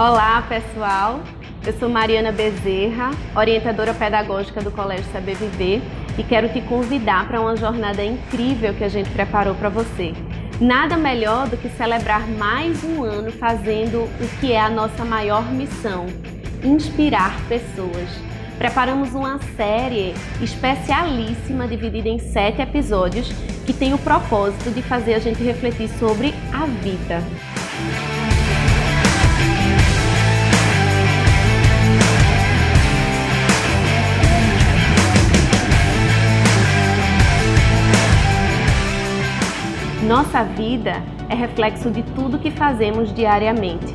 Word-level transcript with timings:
Olá, 0.00 0.40
pessoal. 0.48 1.20
Eu 1.62 1.74
sou 1.74 1.86
Mariana 1.86 2.32
Bezerra, 2.32 3.10
orientadora 3.36 3.92
pedagógica 3.92 4.62
do 4.62 4.70
Colégio 4.70 5.04
Saber 5.12 5.36
Viver 5.36 5.82
e 6.16 6.24
quero 6.24 6.48
te 6.48 6.62
convidar 6.62 7.28
para 7.28 7.38
uma 7.38 7.54
jornada 7.54 8.02
incrível 8.02 8.72
que 8.72 8.82
a 8.82 8.88
gente 8.88 9.10
preparou 9.10 9.54
para 9.54 9.68
você. 9.68 10.14
Nada 10.58 10.96
melhor 10.96 11.50
do 11.50 11.58
que 11.58 11.68
celebrar 11.68 12.26
mais 12.26 12.82
um 12.82 13.04
ano 13.04 13.30
fazendo 13.30 14.04
o 14.04 14.40
que 14.40 14.52
é 14.52 14.60
a 14.62 14.70
nossa 14.70 15.04
maior 15.04 15.52
missão: 15.52 16.06
inspirar 16.64 17.38
pessoas. 17.46 18.08
Preparamos 18.56 19.14
uma 19.14 19.38
série 19.54 20.14
especialíssima 20.40 21.68
dividida 21.68 22.08
em 22.08 22.18
sete 22.18 22.62
episódios 22.62 23.30
que 23.66 23.74
tem 23.74 23.92
o 23.92 23.98
propósito 23.98 24.70
de 24.70 24.80
fazer 24.80 25.12
a 25.12 25.18
gente 25.18 25.42
refletir 25.42 25.88
sobre 25.88 26.32
a 26.54 26.64
vida. 26.64 27.22
Nossa 40.20 40.44
vida 40.44 41.02
é 41.30 41.34
reflexo 41.34 41.90
de 41.90 42.02
tudo 42.02 42.38
que 42.38 42.50
fazemos 42.50 43.10
diariamente. 43.10 43.94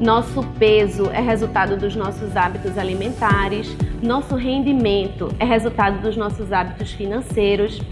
Nosso 0.00 0.42
peso 0.58 1.10
é 1.10 1.20
resultado 1.20 1.76
dos 1.76 1.94
nossos 1.94 2.38
hábitos 2.38 2.78
alimentares, 2.78 3.76
nosso 4.02 4.34
rendimento 4.34 5.28
é 5.38 5.44
resultado 5.44 6.00
dos 6.00 6.16
nossos 6.16 6.54
hábitos 6.54 6.92
financeiros. 6.92 7.82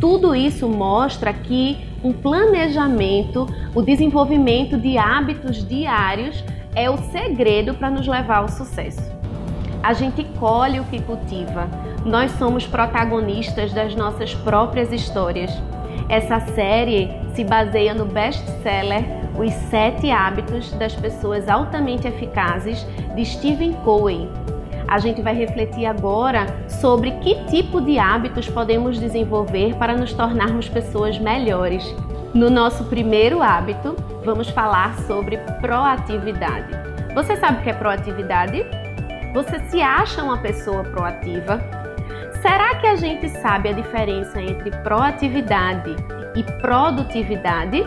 Tudo 0.00 0.34
isso 0.34 0.66
mostra 0.66 1.30
que 1.34 1.76
um 2.02 2.10
planejamento, 2.10 3.46
o 3.74 3.82
desenvolvimento 3.82 4.78
de 4.78 4.96
hábitos 4.96 5.62
diários 5.68 6.42
é 6.74 6.88
o 6.88 6.96
segredo 6.96 7.74
para 7.74 7.90
nos 7.90 8.08
levar 8.08 8.38
ao 8.38 8.48
sucesso. 8.48 9.14
A 9.82 9.92
gente 9.92 10.24
colhe 10.38 10.80
o 10.80 10.84
que 10.84 11.02
cultiva. 11.02 11.68
Nós 12.02 12.30
somos 12.38 12.66
protagonistas 12.66 13.74
das 13.74 13.94
nossas 13.94 14.34
próprias 14.34 14.90
histórias. 14.90 15.52
Essa 16.08 16.38
série 16.38 17.10
se 17.34 17.42
baseia 17.42 17.92
no 17.92 18.04
best-seller 18.04 19.02
Os 19.36 19.52
Sete 19.68 20.08
Hábitos 20.08 20.70
das 20.74 20.94
Pessoas 20.94 21.48
Altamente 21.48 22.06
Eficazes 22.06 22.86
de 23.16 23.24
Stephen 23.24 23.72
Covey. 23.84 24.30
A 24.86 25.00
gente 25.00 25.20
vai 25.20 25.34
refletir 25.34 25.84
agora 25.84 26.46
sobre 26.68 27.10
que 27.18 27.44
tipo 27.46 27.80
de 27.80 27.98
hábitos 27.98 28.48
podemos 28.48 29.00
desenvolver 29.00 29.74
para 29.74 29.96
nos 29.96 30.12
tornarmos 30.12 30.68
pessoas 30.68 31.18
melhores. 31.18 31.84
No 32.32 32.48
nosso 32.48 32.84
primeiro 32.84 33.42
hábito, 33.42 33.96
vamos 34.24 34.48
falar 34.50 34.96
sobre 35.00 35.38
proatividade. 35.60 36.68
Você 37.14 37.36
sabe 37.36 37.58
o 37.58 37.62
que 37.62 37.70
é 37.70 37.74
proatividade? 37.74 38.64
Você 39.34 39.58
se 39.70 39.82
acha 39.82 40.22
uma 40.22 40.38
pessoa 40.38 40.84
proativa? 40.84 41.85
Será 42.42 42.74
que 42.76 42.86
a 42.86 42.96
gente 42.96 43.28
sabe 43.28 43.70
a 43.70 43.72
diferença 43.72 44.40
entre 44.40 44.70
proatividade 44.82 45.96
e 46.34 46.42
produtividade? 46.60 47.82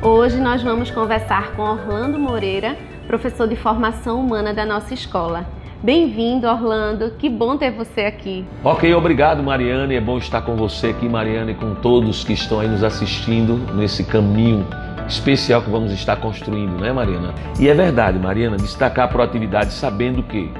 Hoje 0.00 0.40
nós 0.40 0.62
vamos 0.62 0.90
conversar 0.90 1.52
com 1.52 1.62
Orlando 1.62 2.18
Moreira, 2.18 2.76
professor 3.06 3.46
de 3.46 3.56
formação 3.56 4.20
humana 4.20 4.54
da 4.54 4.64
nossa 4.64 4.94
escola. 4.94 5.46
Bem-vindo, 5.82 6.46
Orlando. 6.46 7.10
Que 7.18 7.28
bom 7.28 7.56
ter 7.56 7.70
você 7.70 8.02
aqui. 8.02 8.44
Ok, 8.64 8.94
obrigado, 8.94 9.42
Mariana. 9.42 9.92
É 9.92 10.00
bom 10.00 10.16
estar 10.16 10.42
com 10.42 10.56
você 10.56 10.88
aqui, 10.88 11.08
Mariana, 11.08 11.50
e 11.50 11.54
com 11.54 11.74
todos 11.74 12.24
que 12.24 12.32
estão 12.32 12.60
aí 12.60 12.68
nos 12.68 12.82
assistindo 12.82 13.56
nesse 13.74 14.04
caminho 14.04 14.66
especial 15.08 15.60
que 15.60 15.70
vamos 15.70 15.92
estar 15.92 16.16
construindo, 16.16 16.80
né, 16.80 16.92
Mariana? 16.92 17.34
E 17.58 17.68
é 17.68 17.74
verdade, 17.74 18.18
Mariana, 18.18 18.56
destacar 18.56 19.06
a 19.06 19.08
proatividade 19.08 19.72
sabendo 19.72 20.22
que 20.22 20.50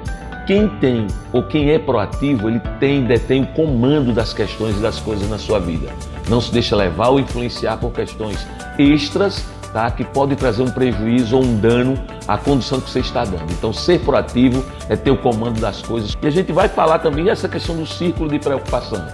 quem 0.47 0.69
tem 0.69 1.07
ou 1.33 1.43
quem 1.43 1.71
é 1.71 1.79
proativo, 1.79 2.48
ele 2.48 2.61
tem, 2.81 3.05
detém 3.05 3.43
o 3.43 3.47
comando 3.48 4.12
das 4.12 4.33
questões 4.33 4.77
e 4.77 4.81
das 4.81 4.98
coisas 4.98 5.29
na 5.29 5.39
sua 5.39 5.58
vida. 5.58 5.89
Não 6.29 6.41
se 6.41 6.53
deixa 6.53 6.77
levar 6.77 7.08
ou 7.08 7.20
influenciar 7.20 7.77
por 7.77 7.92
questões 7.92 8.47
extras, 8.79 9.45
tá? 9.73 9.91
Que 9.91 10.05
pode 10.05 10.36
trazer 10.36 10.63
um 10.63 10.70
prejuízo 10.70 11.36
ou 11.36 11.42
um 11.42 11.57
dano 11.58 11.95
à 12.29 12.36
condição 12.36 12.81
que 12.81 12.91
você 12.91 13.01
está 13.01 13.25
dando. 13.25 13.51
Então, 13.52 13.73
ser 13.73 14.01
proativo 14.01 14.64
é 14.89 14.97
ter 14.97 15.11
o 15.11 15.17
comando 15.17 15.61
das 15.61 15.83
coisas. 15.83 16.17
E 16.20 16.27
a 16.27 16.31
gente 16.31 16.52
vai 16.52 16.69
falar 16.69 16.98
também 16.98 17.29
essa 17.29 17.48
questão 17.48 17.77
do 17.77 17.86
círculo 17.86 18.29
de 18.29 18.39
preocupação. 18.39 19.05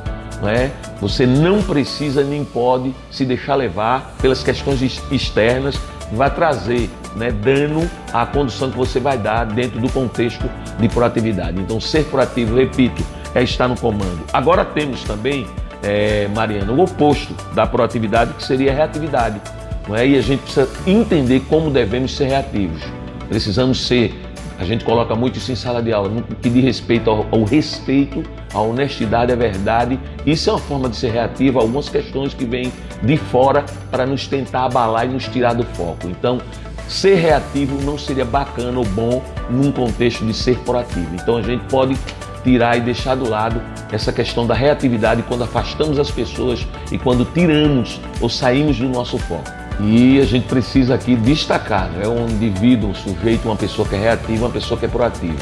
Não 0.41 0.49
é? 0.49 0.71
Você 1.01 1.27
não 1.27 1.63
precisa 1.63 2.23
nem 2.23 2.45
pode 2.45 2.95
se 3.11 3.25
deixar 3.25 3.57
levar 3.57 4.15
pelas 4.21 4.43
questões 4.43 4.81
externas 5.11 5.77
que 6.09 6.15
vai 6.15 6.33
trazer 6.33 6.89
né, 7.17 7.31
dano 7.31 7.89
à 8.13 8.27
condução 8.27 8.71
que 8.71 8.77
você 8.77 9.01
vai 9.01 9.19
dar 9.19 9.45
dentro 9.45 9.81
do 9.81 9.89
contexto 9.91 10.49
de 10.79 10.89
proatividade. 10.89 11.61
Então, 11.61 11.81
ser 11.81 12.05
proativo, 12.05 12.57
repito, 12.57 13.03
é 13.35 13.43
estar 13.43 13.69
no 13.69 13.79
comando. 13.79 14.21
Agora 14.33 14.65
temos 14.65 15.03
também, 15.05 15.47
é, 15.83 16.29
Mariana, 16.29 16.73
o 16.73 16.81
oposto 16.81 17.35
da 17.55 17.67
proatividade, 17.67 18.35
que 18.35 18.45
seria 18.45 18.73
a 18.73 18.75
reatividade. 18.75 19.41
Não 19.89 19.97
é? 19.97 20.07
E 20.07 20.19
a 20.19 20.21
gente 20.21 20.43
precisa 20.43 20.69
entender 20.87 21.41
como 21.49 21.71
devemos 21.71 22.15
ser 22.15 22.27
reativos. 22.27 22.83
Precisamos 23.29 23.87
ser, 23.87 24.15
a 24.59 24.65
gente 24.65 24.85
coloca 24.85 25.15
muito 25.15 25.39
isso 25.39 25.51
em 25.51 25.55
sala 25.55 25.83
de 25.83 25.93
aula, 25.93 26.09
no 26.09 26.23
que 26.23 26.51
diz 26.51 26.63
respeito 26.63 27.09
ao, 27.11 27.27
ao 27.31 27.45
respeito, 27.45 28.23
à 28.53 28.61
honestidade, 28.61 29.33
à 29.33 29.37
verdade. 29.37 29.99
Isso 30.27 30.51
é 30.51 30.53
uma 30.53 30.59
forma 30.59 30.89
de 30.89 30.97
ser 30.97 31.13
reativo 31.13 31.59
algumas 31.59 31.89
questões 31.89 32.35
que 32.35 32.45
vêm 32.45 32.73
de 33.03 33.17
fora 33.17 33.65
para 33.91 34.05
nos 34.05 34.27
tentar 34.27 34.65
abalar 34.65 35.07
e 35.07 35.09
nos 35.09 35.27
tirar 35.29 35.55
do 35.55 35.65
foco. 35.65 36.09
Então, 36.09 36.41
ser 36.89 37.17
reativo 37.17 37.81
não 37.83 37.99
seria 37.99 38.25
bacana 38.25 38.79
ou 38.79 38.85
bom 38.85 39.23
num 39.51 39.71
contexto 39.71 40.25
de 40.25 40.33
ser 40.33 40.59
proativo. 40.61 41.15
Então 41.15 41.37
a 41.37 41.43
gente 41.43 41.65
pode 41.65 41.97
tirar 42.43 42.77
e 42.77 42.81
deixar 42.81 43.15
do 43.15 43.29
lado 43.29 43.61
essa 43.93 44.13
questão 44.13 44.47
da 44.47 44.55
reatividade 44.55 45.23
quando 45.23 45.45
afastamos 45.45 45.99
as 45.99 46.11
pessoas 46.11 46.67
e 46.91 46.99
quando 46.99 47.25
tiramos 47.27 48.01
ou 48.21 48.29
saímos 48.29 48.79
do 48.79 48.89
nosso 48.89 49.19
foco. 49.19 49.51
E 49.81 50.19
a 50.19 50.25
gente 50.25 50.49
precisa 50.49 50.95
aqui 50.95 51.15
destacar, 51.15 51.91
é 52.03 52.09
um 52.09 52.29
indivíduo, 52.29 52.91
um 52.91 52.95
sujeito, 52.95 53.47
uma 53.47 53.57
pessoa 53.57 53.87
que 53.87 53.95
é 53.95 53.99
reativa, 53.99 54.47
uma 54.47 54.51
pessoa 54.51 54.79
que 54.79 54.87
é 54.87 54.89
proativa. 54.89 55.39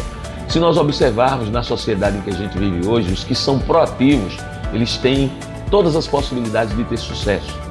Se 0.49 0.59
nós 0.59 0.77
observarmos 0.77 1.51
na 1.51 1.63
sociedade 1.63 2.19
em 2.19 2.21
que 2.21 2.31
a 2.31 2.35
gente 2.35 2.57
vive 2.59 2.87
hoje, 2.87 3.13
os 3.13 3.25
que 3.25 3.35
são 3.35 3.59
proativos, 3.59 4.37
eles 4.73 4.97
têm 4.99 5.33
todas 5.71 5.97
as 5.97 6.07
possibilidades 6.07 6.77
de 6.77 6.85
ter 6.85 6.99
sucesso 6.99 7.66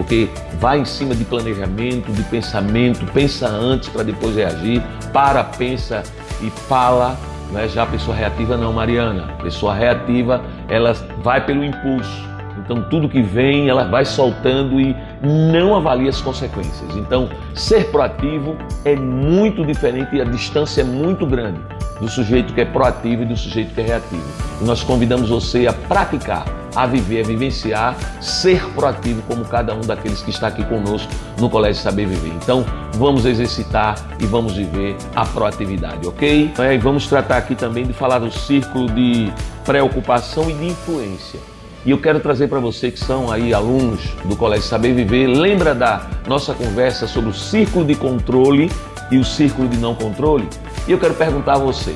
porque 0.00 0.30
vai 0.58 0.78
em 0.78 0.84
cima 0.86 1.14
de 1.14 1.26
planejamento, 1.26 2.10
de 2.10 2.22
pensamento, 2.22 3.04
pensa 3.12 3.46
antes 3.46 3.90
para 3.90 4.02
depois 4.02 4.34
reagir, 4.34 4.82
para, 5.12 5.44
pensa 5.44 6.02
e 6.40 6.48
fala. 6.48 7.18
Não 7.52 7.60
é 7.60 7.68
já 7.68 7.82
a 7.82 7.86
pessoa 7.86 8.16
reativa, 8.16 8.56
não, 8.56 8.72
Mariana. 8.72 9.34
Pessoa 9.42 9.74
reativa, 9.74 10.40
ela 10.70 10.94
vai 11.22 11.44
pelo 11.44 11.62
impulso. 11.62 12.30
Então, 12.64 12.82
tudo 12.88 13.10
que 13.10 13.20
vem, 13.20 13.68
ela 13.68 13.84
vai 13.84 14.06
soltando 14.06 14.80
e 14.80 14.96
não 15.22 15.76
avalia 15.76 16.08
as 16.08 16.20
consequências. 16.22 16.96
Então, 16.96 17.28
ser 17.54 17.90
proativo 17.90 18.56
é 18.86 18.96
muito 18.96 19.66
diferente 19.66 20.16
e 20.16 20.20
a 20.22 20.24
distância 20.24 20.80
é 20.80 20.84
muito 20.84 21.26
grande 21.26 21.60
do 22.00 22.08
sujeito 22.08 22.54
que 22.54 22.62
é 22.62 22.64
proativo 22.64 23.22
e 23.24 23.26
do 23.26 23.36
sujeito 23.36 23.74
que 23.74 23.82
é 23.82 23.84
reativo. 23.84 24.24
E 24.62 24.64
nós 24.64 24.82
convidamos 24.82 25.28
você 25.28 25.66
a 25.66 25.74
praticar 25.74 26.59
a 26.74 26.86
viver, 26.86 27.20
a 27.20 27.26
vivenciar, 27.26 27.96
ser 28.20 28.64
proativo 28.70 29.22
como 29.22 29.44
cada 29.44 29.74
um 29.74 29.80
daqueles 29.80 30.22
que 30.22 30.30
está 30.30 30.48
aqui 30.48 30.64
conosco 30.64 31.10
no 31.38 31.48
Colégio 31.48 31.82
Saber 31.82 32.06
Viver. 32.06 32.32
Então, 32.42 32.64
vamos 32.94 33.24
exercitar 33.24 33.96
e 34.18 34.26
vamos 34.26 34.54
viver 34.54 34.96
a 35.14 35.24
proatividade, 35.24 36.06
ok? 36.06 36.52
É, 36.58 36.74
e 36.74 36.78
vamos 36.78 37.06
tratar 37.06 37.36
aqui 37.38 37.54
também 37.54 37.86
de 37.86 37.92
falar 37.92 38.18
do 38.18 38.30
círculo 38.30 38.88
de 38.88 39.32
preocupação 39.64 40.48
e 40.50 40.54
de 40.54 40.66
influência. 40.66 41.40
E 41.84 41.90
eu 41.90 41.98
quero 41.98 42.20
trazer 42.20 42.48
para 42.48 42.60
você 42.60 42.90
que 42.90 42.98
são 42.98 43.32
aí 43.32 43.54
alunos 43.54 44.10
do 44.24 44.36
Colégio 44.36 44.66
Saber 44.66 44.92
Viver, 44.92 45.26
lembra 45.26 45.74
da 45.74 46.06
nossa 46.28 46.52
conversa 46.52 47.06
sobre 47.06 47.30
o 47.30 47.34
círculo 47.34 47.86
de 47.86 47.94
controle 47.94 48.70
e 49.10 49.16
o 49.18 49.24
círculo 49.24 49.66
de 49.66 49.78
não 49.78 49.94
controle? 49.94 50.46
E 50.86 50.92
eu 50.92 50.98
quero 50.98 51.14
perguntar 51.14 51.54
a 51.54 51.58
você, 51.58 51.94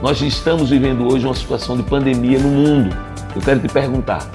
nós 0.00 0.22
estamos 0.22 0.70
vivendo 0.70 1.12
hoje 1.12 1.26
uma 1.26 1.34
situação 1.34 1.76
de 1.76 1.82
pandemia 1.82 2.38
no 2.38 2.48
mundo. 2.48 2.96
Eu 3.38 3.42
quero 3.42 3.60
te 3.60 3.68
perguntar: 3.68 4.28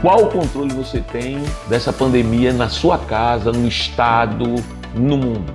qual 0.00 0.26
controle 0.28 0.72
você 0.72 1.00
tem 1.00 1.42
dessa 1.68 1.92
pandemia 1.92 2.50
na 2.50 2.70
sua 2.70 2.96
casa, 2.96 3.52
no 3.52 3.68
estado, 3.68 4.54
no 4.94 5.18
mundo? 5.18 5.52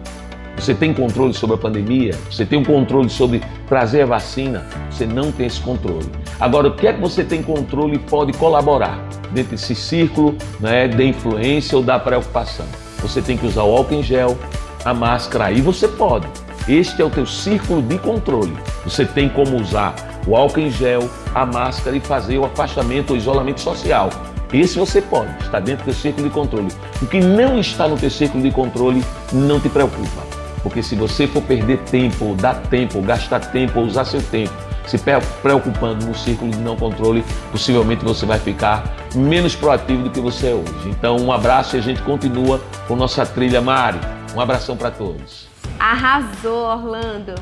Você 0.55 0.75
tem 0.75 0.93
controle 0.93 1.33
sobre 1.33 1.55
a 1.55 1.59
pandemia? 1.59 2.13
Você 2.29 2.45
tem 2.45 2.59
um 2.59 2.63
controle 2.63 3.09
sobre 3.09 3.41
trazer 3.67 4.03
a 4.03 4.05
vacina? 4.05 4.63
Você 4.91 5.07
não 5.07 5.31
tem 5.31 5.47
esse 5.47 5.59
controle. 5.59 6.05
Agora, 6.39 6.67
o 6.67 6.75
que 6.75 6.85
é 6.85 6.93
que 6.93 7.01
você 7.01 7.23
tem 7.23 7.41
controle 7.41 7.95
e 7.95 7.99
pode 7.99 8.31
colaborar 8.33 8.99
dentro 9.31 9.51
desse 9.51 9.73
círculo 9.73 10.35
né, 10.59 10.87
de 10.87 11.03
influência 11.03 11.75
ou 11.75 11.83
da 11.83 11.97
preocupação? 11.97 12.65
Você 12.99 13.23
tem 13.23 13.37
que 13.37 13.45
usar 13.45 13.63
o 13.63 13.75
álcool 13.75 13.95
em 13.95 14.03
gel, 14.03 14.37
a 14.85 14.93
máscara, 14.93 15.45
aí 15.45 15.61
você 15.61 15.87
pode. 15.87 16.27
Este 16.67 17.01
é 17.01 17.05
o 17.05 17.09
teu 17.09 17.25
círculo 17.25 17.81
de 17.81 17.97
controle. 17.97 18.55
Você 18.83 19.03
tem 19.03 19.29
como 19.29 19.57
usar 19.57 19.95
o 20.27 20.35
álcool 20.35 20.59
em 20.59 20.69
gel, 20.69 21.09
a 21.33 21.45
máscara 21.45 21.95
e 21.95 21.99
fazer 21.99 22.37
o 22.37 22.45
afastamento 22.45 23.11
ou 23.11 23.17
isolamento 23.17 23.61
social. 23.61 24.09
Esse 24.51 24.77
você 24.77 25.01
pode, 25.01 25.31
está 25.43 25.59
dentro 25.59 25.85
do 25.85 25.93
círculo 25.93 26.27
de 26.27 26.33
controle. 26.33 26.67
O 27.01 27.05
que 27.05 27.19
não 27.19 27.59
está 27.59 27.87
no 27.87 27.97
teu 27.97 28.09
círculo 28.09 28.43
de 28.43 28.51
controle 28.51 29.03
não 29.31 29.59
te 29.59 29.69
preocupa. 29.69 30.25
Porque 30.63 30.81
se 30.81 30.95
você 30.95 31.27
for 31.27 31.41
perder 31.41 31.79
tempo, 31.79 32.35
dar 32.35 32.55
tempo, 32.55 33.01
gastar 33.01 33.39
tempo, 33.51 33.79
usar 33.81 34.05
seu 34.05 34.21
tempo 34.21 34.53
se 34.87 34.97
preocupando 35.41 36.05
no 36.05 36.15
círculo 36.15 36.51
de 36.51 36.57
não 36.59 36.75
controle, 36.75 37.23
possivelmente 37.51 38.03
você 38.03 38.25
vai 38.25 38.39
ficar 38.39 38.95
menos 39.13 39.55
proativo 39.55 40.03
do 40.03 40.09
que 40.09 40.19
você 40.19 40.47
é 40.47 40.53
hoje. 40.53 40.89
Então, 40.89 41.17
um 41.17 41.31
abraço 41.31 41.75
e 41.75 41.79
a 41.79 41.81
gente 41.81 42.01
continua 42.01 42.61
com 42.87 42.95
nossa 42.95 43.25
trilha 43.25 43.61
Mari. 43.61 43.99
Um 44.33 44.39
abração 44.39 44.77
para 44.77 44.89
todos. 44.89 45.47
Arrasou, 45.79 46.65
Orlando. 46.65 47.35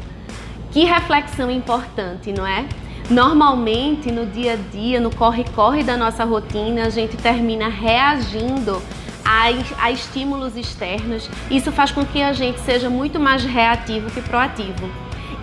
Que 0.75 0.83
reflexão 0.83 1.49
importante, 1.49 2.33
não 2.33 2.45
é? 2.45 2.65
Normalmente, 3.09 4.11
no 4.11 4.25
dia 4.25 4.55
a 4.55 4.55
dia, 4.57 4.99
no 4.99 5.09
corre-corre 5.09 5.83
da 5.83 5.95
nossa 5.95 6.25
rotina, 6.25 6.85
a 6.85 6.89
gente 6.89 7.15
termina 7.15 7.69
reagindo 7.69 8.81
a, 9.23 9.89
estímulos 9.89 10.57
externos. 10.57 11.29
Isso 11.49 11.71
faz 11.71 11.91
com 11.91 12.05
que 12.05 12.21
a 12.21 12.33
gente 12.33 12.59
seja 12.59 12.89
muito 12.89 13.21
mais 13.21 13.45
reativo 13.45 14.11
que 14.11 14.21
proativo. 14.21 14.89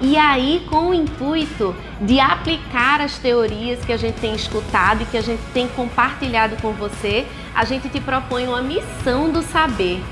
E 0.03 0.19
aí, 0.19 0.67
com 0.69 0.89
o 0.89 0.95
intuito 0.95 1.75
de 1.99 2.21
aplicar 2.21 3.01
as 3.01 3.17
teorias 3.17 3.83
que 3.83 3.93
a 3.95 3.97
gente 3.97 4.21
tem 4.21 4.35
escutado 4.35 5.03
e 5.03 5.07
que 5.07 5.17
a 5.17 5.23
gente 5.23 5.43
tem 5.55 5.67
compartilhado 5.67 6.57
com 6.61 6.75
você, 6.75 7.27
a 7.55 7.65
gente 7.65 7.89
te 7.89 8.03
propõe 8.03 8.47
uma 8.47 8.61
missão 8.61 9.31
do 9.33 9.41
saber. 9.41 10.03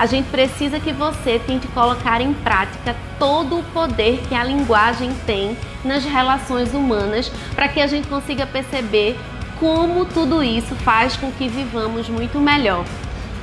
A 0.00 0.06
gente 0.06 0.30
precisa 0.30 0.80
que 0.80 0.94
você 0.94 1.38
tente 1.38 1.68
colocar 1.68 2.22
em 2.22 2.32
prática 2.32 2.96
todo 3.18 3.58
o 3.58 3.62
poder 3.64 4.22
que 4.26 4.34
a 4.34 4.42
linguagem 4.42 5.12
tem 5.26 5.54
nas 5.84 6.06
relações 6.06 6.72
humanas 6.72 7.30
para 7.54 7.68
que 7.68 7.82
a 7.82 7.86
gente 7.86 8.08
consiga 8.08 8.46
perceber 8.46 9.20
como 9.58 10.06
tudo 10.06 10.42
isso 10.42 10.74
faz 10.76 11.18
com 11.18 11.30
que 11.30 11.48
vivamos 11.48 12.08
muito 12.08 12.38
melhor. 12.38 12.86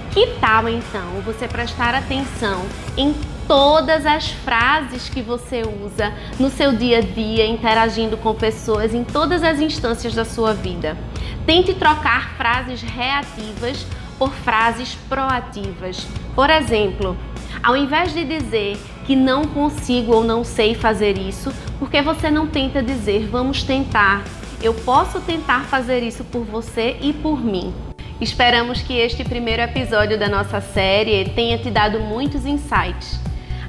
Que 0.09 0.25
tal 0.41 0.67
então 0.67 1.21
você 1.23 1.47
prestar 1.47 1.93
atenção 1.93 2.65
em 2.97 3.13
todas 3.47 4.03
as 4.07 4.31
frases 4.31 5.07
que 5.09 5.21
você 5.21 5.61
usa 5.61 6.11
no 6.39 6.49
seu 6.49 6.73
dia 6.73 6.97
a 6.97 7.01
dia, 7.01 7.45
interagindo 7.45 8.17
com 8.17 8.33
pessoas 8.33 8.95
em 8.95 9.03
todas 9.03 9.43
as 9.43 9.59
instâncias 9.59 10.15
da 10.15 10.25
sua 10.25 10.55
vida. 10.55 10.97
Tente 11.45 11.75
trocar 11.75 12.35
frases 12.35 12.81
reativas 12.81 13.85
por 14.17 14.33
frases 14.33 14.97
proativas. 15.07 16.07
Por 16.37 16.51
exemplo, 16.51 17.17
ao 17.63 17.75
invés 17.75 18.13
de 18.13 18.23
dizer 18.23 18.77
que 19.07 19.15
não 19.15 19.45
consigo 19.45 20.13
ou 20.13 20.23
não 20.23 20.43
sei 20.43 20.75
fazer 20.75 21.17
isso, 21.17 21.51
porque 21.79 21.99
você 21.99 22.29
não 22.29 22.45
tenta 22.45 22.83
dizer 22.83 23.27
vamos 23.27 23.63
tentar? 23.63 24.23
Eu 24.61 24.75
posso 24.75 25.19
tentar 25.21 25.65
fazer 25.65 26.03
isso 26.03 26.23
por 26.25 26.43
você 26.43 26.95
e 27.01 27.11
por 27.11 27.43
mim. 27.43 27.73
Esperamos 28.21 28.83
que 28.83 28.93
este 28.99 29.23
primeiro 29.23 29.63
episódio 29.63 30.15
da 30.15 30.29
nossa 30.29 30.61
série 30.61 31.25
tenha 31.29 31.57
te 31.57 31.71
dado 31.71 31.99
muitos 32.01 32.45
insights 32.45 33.19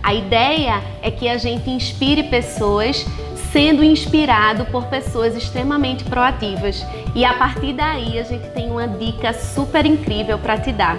a 0.02 0.14
ideia 0.14 0.82
é 1.02 1.10
que 1.10 1.28
a 1.28 1.36
gente 1.36 1.68
inspire 1.68 2.22
pessoas 2.24 3.04
sendo 3.52 3.84
inspirado 3.84 4.64
por 4.66 4.86
pessoas 4.86 5.36
extremamente 5.36 6.02
proativas. 6.04 6.82
E 7.14 7.24
a 7.24 7.34
partir 7.34 7.74
daí 7.74 8.18
a 8.18 8.22
gente 8.22 8.48
tem 8.50 8.70
uma 8.70 8.86
dica 8.86 9.32
super 9.32 9.84
incrível 9.84 10.38
para 10.38 10.58
te 10.58 10.72
dar. 10.72 10.98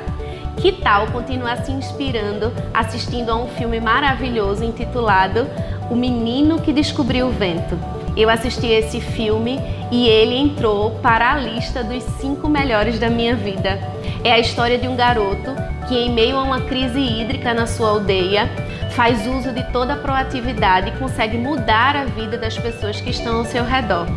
Que 0.62 0.74
tal 0.74 1.08
continuar 1.08 1.64
se 1.64 1.72
inspirando 1.72 2.52
assistindo 2.74 3.30
a 3.30 3.36
um 3.36 3.48
filme 3.48 3.80
maravilhoso 3.80 4.64
intitulado 4.66 5.48
O 5.90 5.96
Menino 5.96 6.60
que 6.60 6.74
Descobriu 6.74 7.28
o 7.28 7.32
Vento? 7.32 7.80
Eu 8.18 8.30
assisti 8.30 8.68
esse 8.68 9.00
filme 9.00 9.58
e 9.90 10.10
ele 10.10 10.36
entrou 10.36 10.92
para 11.00 11.32
a 11.32 11.38
lista 11.38 11.82
dos 11.82 12.04
cinco 12.20 12.50
melhores 12.50 13.00
da 13.00 13.10
minha 13.10 13.36
vida. 13.36 13.80
É 14.22 14.34
a 14.34 14.40
história 14.40 14.78
de 14.78 14.86
um 14.86 14.98
garoto 14.98 15.56
que, 15.88 15.96
em 15.96 16.14
meio 16.14 16.36
a 16.36 16.44
uma 16.44 16.60
crise 16.60 17.00
hídrica 17.00 17.54
na 17.54 17.66
sua 17.66 17.92
aldeia, 17.92 18.50
faz 18.92 19.26
uso 19.26 19.54
de 19.54 19.64
toda 19.72 19.94
a 19.94 19.98
proatividade 19.98 20.90
e 20.90 21.00
consegue 21.00 21.38
mudar 21.38 21.96
a 21.96 22.04
vida 22.04 22.38
das 22.38 22.58
pessoas 22.58 23.00
que 23.00 23.12
estão 23.12 23.38
ao 23.38 23.46
seu 23.46 23.64
redor. 23.64 24.08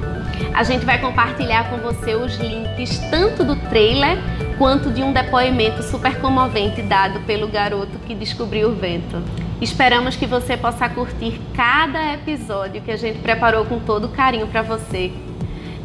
A 0.55 0.62
gente 0.62 0.84
vai 0.84 1.00
compartilhar 1.00 1.70
com 1.70 1.79
você 1.79 2.14
os 2.14 2.37
links 2.37 2.99
tanto 3.11 3.44
do 3.44 3.56
trailer 3.69 4.19
quanto 4.58 4.90
de 4.90 5.02
um 5.02 5.12
depoimento 5.12 5.82
super 5.82 6.19
comovente 6.20 6.82
dado 6.82 7.20
pelo 7.20 7.49
garoto 7.49 7.99
que 8.06 8.14
descobriu 8.14 8.69
o 8.70 8.75
vento. 8.75 9.23
Esperamos 9.61 10.17
que 10.17 10.26
você 10.26 10.56
possa 10.56 10.88
curtir 10.88 11.40
cada 11.55 12.12
episódio 12.14 12.82
que 12.82 12.90
a 12.90 12.96
gente 12.96 13.19
preparou 13.20 13.64
com 13.64 13.79
todo 13.79 14.08
carinho 14.08 14.46
para 14.46 14.62
você. 14.62 15.12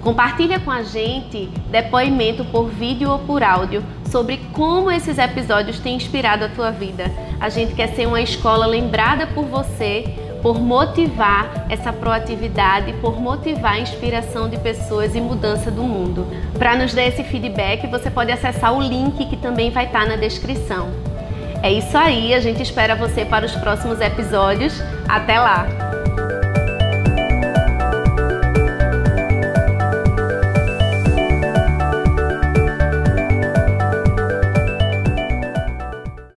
Compartilha 0.02 0.60
com 0.60 0.72
a 0.72 0.84
gente 0.84 1.50
depoimento 1.70 2.46
por 2.46 2.70
vídeo 2.70 3.10
ou 3.10 3.20
por 3.20 3.44
áudio 3.44 3.84
sobre 4.10 4.38
como 4.54 4.90
esses 4.90 5.18
episódios 5.18 5.80
têm 5.80 5.96
inspirado 5.96 6.46
a 6.46 6.50
tua 6.50 6.72
vida. 6.72 7.12
A 7.40 7.50
gente 7.50 7.76
quer 7.76 7.90
ser 7.90 8.08
uma 8.08 8.22
escola 8.22 8.66
lembrada 8.66 9.28
por 9.28 9.46
você, 9.46 10.06
por 10.42 10.60
motivar 10.60 11.66
essa 11.70 11.92
proatividade, 11.92 12.94
por 13.02 13.20
motivar 13.20 13.74
a 13.74 13.80
inspiração 13.80 14.50
de 14.50 14.58
pessoas 14.58 15.16
e 15.16 15.22
mudança 15.22 15.72
do 15.72 15.84
mundo. 15.84 16.28
Para 16.58 16.76
nos 16.76 16.94
dar 16.94 17.04
esse 17.04 17.24
feedback, 17.24 17.88
você 17.88 18.10
pode 18.10 18.32
acessar 18.32 18.74
o 18.74 18.82
link 18.82 19.26
que 19.26 19.38
também 19.38 19.72
vai 19.72 19.86
estar 19.86 20.06
na 20.06 20.16
descrição. 20.16 20.90
É 21.62 21.72
isso 21.72 21.98
aí, 21.98 22.34
a 22.34 22.40
gente 22.40 22.62
espera 22.62 22.96
você 22.96 23.26
para 23.26 23.46
os 23.46 23.56
próximos 23.56 24.00
episódios. 24.00 24.82
Até 25.08 25.40
lá! 25.40 25.97